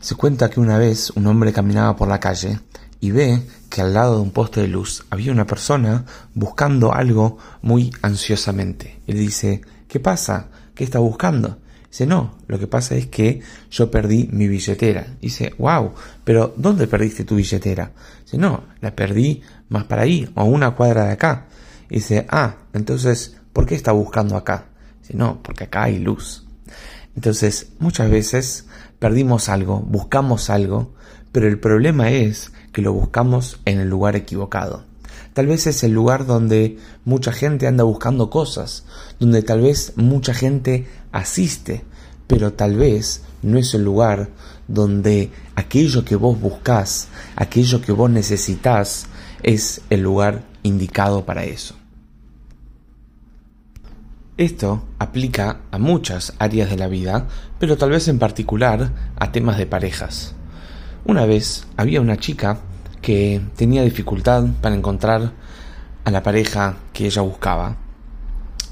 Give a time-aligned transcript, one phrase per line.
[0.00, 2.58] Se cuenta que una vez un hombre caminaba por la calle
[3.00, 7.36] y ve que al lado de un poste de luz había una persona buscando algo
[7.60, 9.02] muy ansiosamente.
[9.06, 10.48] Él dice, ¿qué pasa?
[10.74, 11.58] ¿Qué está buscando?
[11.90, 15.06] Dice, no, lo que pasa es que yo perdí mi billetera.
[15.20, 15.92] Dice, wow,
[16.24, 17.92] pero ¿dónde perdiste tu billetera?
[18.24, 21.46] Dice, no, la perdí más para ahí, o una cuadra de acá.
[21.90, 24.64] Dice, ah, entonces, ¿por qué está buscando acá?
[25.02, 26.46] Dice, no, porque acá hay luz.
[27.16, 28.66] Entonces, muchas veces
[29.00, 30.92] perdimos algo, buscamos algo,
[31.32, 34.84] pero el problema es que lo buscamos en el lugar equivocado.
[35.32, 38.84] Tal vez es el lugar donde mucha gente anda buscando cosas,
[39.18, 41.82] donde tal vez mucha gente asiste,
[42.26, 44.28] pero tal vez no es el lugar
[44.68, 49.06] donde aquello que vos buscás, aquello que vos necesitas,
[49.42, 51.79] es el lugar indicado para eso.
[54.40, 59.58] Esto aplica a muchas áreas de la vida, pero tal vez en particular a temas
[59.58, 60.34] de parejas.
[61.04, 62.58] Una vez había una chica
[63.02, 65.32] que tenía dificultad para encontrar
[66.06, 67.76] a la pareja que ella buscaba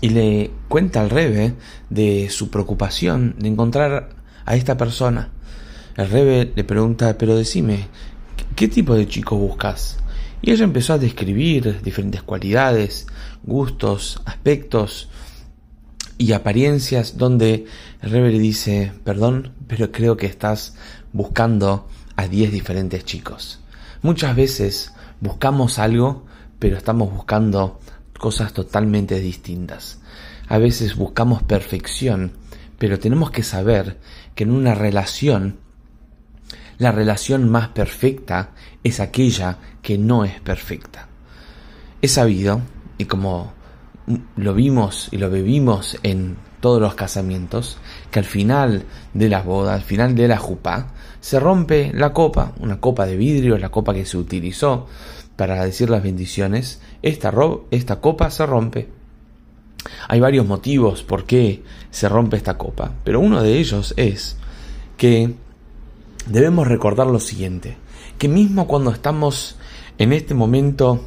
[0.00, 1.52] y le cuenta al Rebe
[1.90, 4.08] de su preocupación de encontrar
[4.46, 5.32] a esta persona.
[5.98, 7.88] El Rebe le pregunta, pero decime,
[8.56, 9.98] ¿qué tipo de chico buscas?
[10.40, 13.06] Y ella empezó a describir diferentes cualidades,
[13.44, 15.10] gustos, aspectos
[16.18, 17.66] y apariencias donde
[18.02, 20.74] le dice, perdón, pero creo que estás
[21.12, 23.60] buscando a 10 diferentes chicos.
[24.02, 26.26] Muchas veces buscamos algo,
[26.58, 27.80] pero estamos buscando
[28.18, 30.00] cosas totalmente distintas.
[30.48, 32.32] A veces buscamos perfección,
[32.78, 33.98] pero tenemos que saber
[34.34, 35.58] que en una relación,
[36.78, 38.50] la relación más perfecta
[38.82, 41.08] es aquella que no es perfecta.
[42.02, 42.60] He sabido,
[42.98, 43.52] y como
[44.36, 47.78] lo vimos y lo bebimos en todos los casamientos,
[48.10, 50.88] que al final de la boda, al final de la jupá,
[51.20, 54.86] se rompe la copa, una copa de vidrio, la copa que se utilizó
[55.36, 57.32] para decir las bendiciones, esta,
[57.70, 58.88] esta copa se rompe.
[60.08, 64.36] Hay varios motivos por qué se rompe esta copa, pero uno de ellos es
[64.96, 65.34] que
[66.26, 67.76] debemos recordar lo siguiente,
[68.18, 69.56] que mismo cuando estamos
[69.98, 71.04] en este momento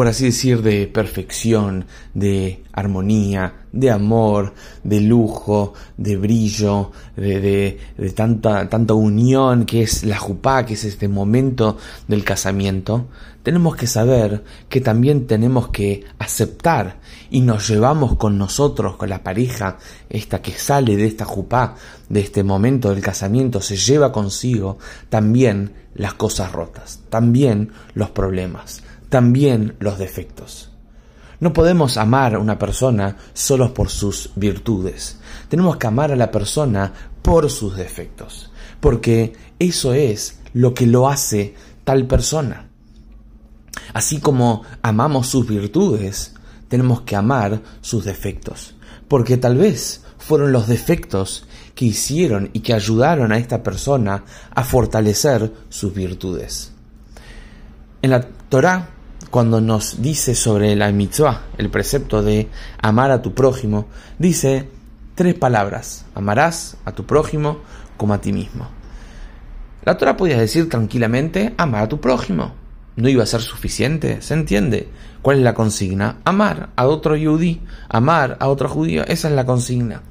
[0.00, 1.84] por así decir, de perfección,
[2.14, 7.78] de armonía, de amor, de lujo, de brillo, de,
[8.14, 11.76] tanta, tanta unión que es la jupá, que es este momento
[12.08, 13.08] del casamiento,
[13.42, 16.98] tenemos que saber que también tenemos que aceptar
[17.30, 19.76] y nos llevamos con nosotros, con la pareja,
[20.08, 21.74] esta que sale de esta jupá,
[22.08, 24.78] de este momento del casamiento, se lleva consigo
[25.10, 30.70] también las cosas rotas, también los problemas también los defectos.
[31.40, 35.18] No podemos amar a una persona solo por sus virtudes.
[35.48, 38.50] Tenemos que amar a la persona por sus defectos,
[38.80, 41.54] porque eso es lo que lo hace
[41.84, 42.68] tal persona.
[43.94, 46.34] Así como amamos sus virtudes,
[46.68, 48.74] tenemos que amar sus defectos,
[49.08, 54.62] porque tal vez fueron los defectos que hicieron y que ayudaron a esta persona a
[54.62, 56.72] fortalecer sus virtudes.
[58.02, 58.99] En la Torá
[59.30, 62.48] cuando nos dice sobre la mitzvah, el precepto de
[62.82, 63.86] amar a tu prójimo,
[64.18, 64.68] dice
[65.14, 67.58] tres palabras: amarás a tu prójimo
[67.96, 68.68] como a ti mismo.
[69.84, 72.54] La Torah podía decir tranquilamente: amar a tu prójimo.
[72.96, 74.88] No iba a ser suficiente, ¿se entiende?
[75.22, 76.18] ¿Cuál es la consigna?
[76.24, 80.02] Amar a otro yudí, amar a otro judío, esa es la consigna.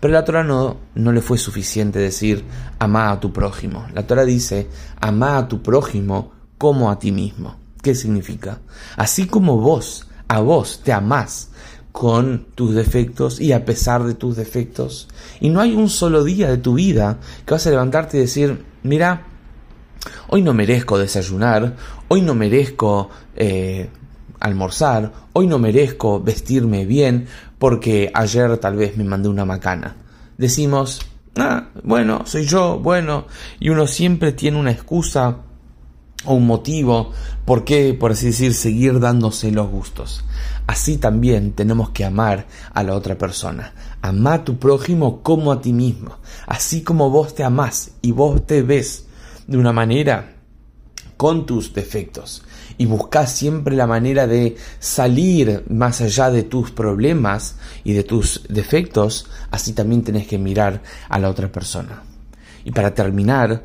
[0.00, 2.44] Pero la Torah no, no le fue suficiente decir
[2.78, 3.86] amar a tu prójimo.
[3.94, 4.66] La Torah dice
[5.00, 7.61] amar a tu prójimo como a ti mismo.
[7.82, 8.60] ¿Qué significa?
[8.96, 11.50] Así como vos, a vos te amás
[11.90, 15.08] con tus defectos y a pesar de tus defectos.
[15.40, 18.64] Y no hay un solo día de tu vida que vas a levantarte y decir,
[18.84, 19.26] mira,
[20.28, 21.76] hoy no merezco desayunar,
[22.08, 23.90] hoy no merezco eh,
[24.40, 27.26] almorzar, hoy no merezco vestirme bien
[27.58, 29.96] porque ayer tal vez me mandé una macana.
[30.38, 31.00] Decimos,
[31.36, 33.26] ah, bueno, soy yo, bueno,
[33.60, 35.36] y uno siempre tiene una excusa
[36.24, 37.12] o un motivo
[37.44, 40.24] por qué, por así decir, seguir dándose los gustos.
[40.66, 43.74] Así también tenemos que amar a la otra persona.
[44.00, 46.18] Amar a tu prójimo como a ti mismo.
[46.46, 49.06] Así como vos te amás y vos te ves
[49.46, 50.36] de una manera
[51.16, 52.42] con tus defectos
[52.78, 58.42] y buscas siempre la manera de salir más allá de tus problemas y de tus
[58.48, 62.02] defectos, así también tenés que mirar a la otra persona.
[62.64, 63.62] Y para terminar,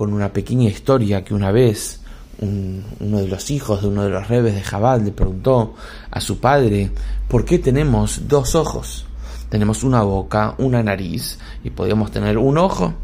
[0.00, 2.00] con una pequeña historia que una vez
[2.40, 5.74] uno de los hijos de uno de los rebes de Jabal le preguntó
[6.10, 6.90] a su padre,
[7.28, 9.04] ¿por qué tenemos dos ojos?
[9.50, 12.94] Tenemos una boca, una nariz y podíamos tener un ojo.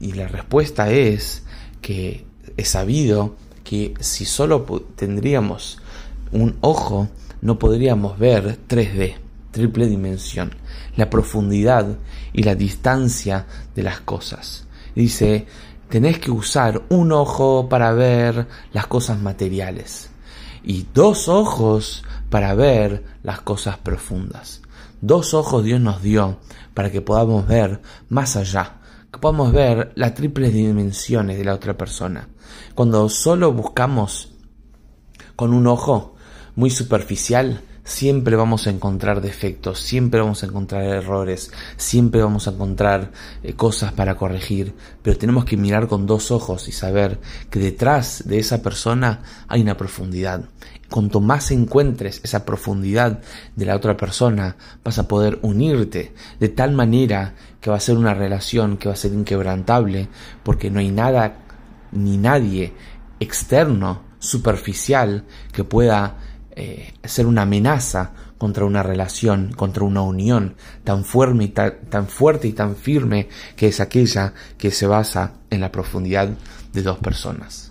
[0.00, 1.42] Y la respuesta es
[1.82, 2.24] que
[2.56, 4.64] es sabido que si solo
[4.96, 5.78] tendríamos
[6.32, 7.10] un ojo,
[7.42, 9.16] no podríamos ver 3D,
[9.50, 10.54] triple dimensión,
[10.96, 11.98] la profundidad
[12.32, 13.44] y la distancia
[13.74, 14.64] de las cosas.
[14.94, 15.46] Dice,
[15.88, 20.10] tenés que usar un ojo para ver las cosas materiales
[20.62, 24.62] y dos ojos para ver las cosas profundas.
[25.00, 26.38] Dos ojos Dios nos dio
[26.74, 28.80] para que podamos ver más allá,
[29.12, 32.28] que podamos ver las triples dimensiones de la otra persona.
[32.74, 34.32] Cuando solo buscamos
[35.36, 36.16] con un ojo
[36.56, 42.50] muy superficial, siempre vamos a encontrar defectos, siempre vamos a encontrar errores, siempre vamos a
[42.50, 43.12] encontrar
[43.42, 47.18] eh, cosas para corregir, pero tenemos que mirar con dos ojos y saber
[47.50, 50.44] que detrás de esa persona hay una profundidad.
[50.90, 53.20] Cuanto más encuentres esa profundidad
[53.56, 57.96] de la otra persona, vas a poder unirte de tal manera que va a ser
[57.96, 60.08] una relación que va a ser inquebrantable,
[60.42, 61.38] porque no hay nada
[61.92, 62.74] ni nadie
[63.18, 66.27] externo, superficial, que pueda
[66.60, 72.48] eh, ser una amenaza contra una relación, contra una unión tan fuerte, y tan fuerte
[72.48, 76.30] y tan firme que es aquella que se basa en la profundidad
[76.72, 77.67] de dos personas.